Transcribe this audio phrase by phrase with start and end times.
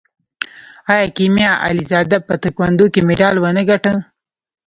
[0.91, 3.93] آیا کیمیا علیزاده په تکواندو کې مډال ونه ګټه؟